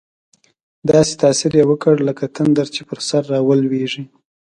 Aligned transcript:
داسې 0.91 1.13
تاثیر 1.23 1.51
یې 1.59 1.65
وکړ، 1.67 1.95
لکه 2.07 2.25
تندر 2.35 2.67
چې 2.75 2.81
پر 2.89 2.99
سر 3.07 3.21
راولوېږي. 3.33 4.03